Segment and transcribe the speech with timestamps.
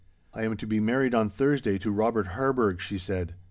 [0.33, 3.35] 'I am to be married on Thursday to Robert Harburgh!' she said.